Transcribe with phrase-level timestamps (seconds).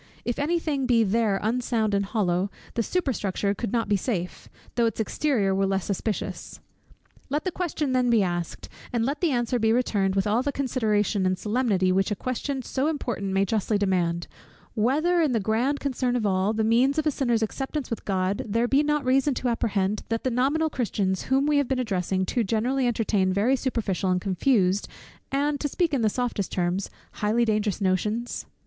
[0.25, 4.87] If any thing be there unsound and hollow, the superstructure could not be safe, though
[4.87, 6.59] its exterior were less suspicious.
[7.29, 10.51] Let the question then be asked, and let the answer be returned with all the
[10.51, 14.25] consideration and solemnity which a question so important may justly demand,
[14.73, 18.43] whether, in the grand concern of all, the means of a sinner's acceptance with God,
[18.47, 22.25] there be not reason to apprehend, that the nominal Christians whom we have been addressing,
[22.25, 24.87] too generally entertain very superficial, and confused,
[25.31, 26.89] and (to speak in the softest terms)
[27.21, 28.47] highly dangerous notions?